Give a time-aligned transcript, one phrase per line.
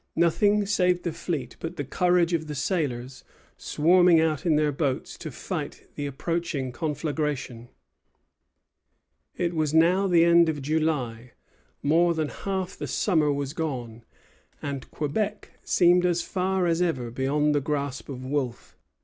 [0.15, 3.23] Nothing saved the fleet but the courage of the sailors,
[3.55, 7.69] swarming out in their boats to fight the approaching conflagration.
[9.37, 11.33] It was now the end of July.
[11.83, 14.03] More than half the summer was gone,
[14.59, 18.75] and Quebec seemed as far as ever beyond the grasp of Wolfe.